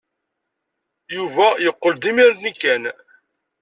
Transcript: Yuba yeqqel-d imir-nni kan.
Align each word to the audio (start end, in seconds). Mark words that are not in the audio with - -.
Yuba 1.15 1.47
yeqqel-d 1.63 2.03
imir-nni 2.09 2.53
kan. 2.61 2.83